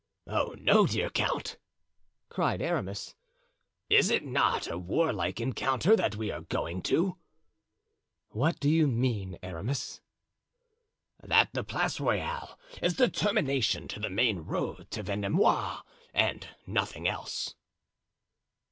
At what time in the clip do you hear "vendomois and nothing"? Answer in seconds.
15.03-17.07